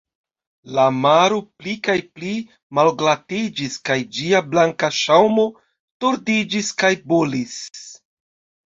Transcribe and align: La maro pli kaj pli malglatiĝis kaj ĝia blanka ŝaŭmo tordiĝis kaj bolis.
La 0.77 0.85
maro 1.01 1.37
pli 1.63 1.73
kaj 1.87 1.97
pli 2.19 2.31
malglatiĝis 2.79 3.77
kaj 3.91 3.99
ĝia 4.19 4.43
blanka 4.55 4.93
ŝaŭmo 5.03 5.49
tordiĝis 6.05 6.75
kaj 6.83 6.95
bolis. 7.15 7.63